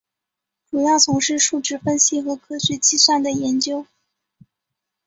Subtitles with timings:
[0.65, 3.85] 主要从事数值分析和科学计算的研究。